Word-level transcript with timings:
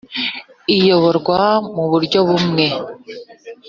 iyoborwa 0.75 1.41
mu 1.73 1.83
buryo 1.91 2.19
bumwe 2.27 2.65